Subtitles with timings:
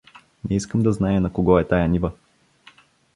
[0.43, 2.11] Не искам да зная на кого е тая нива.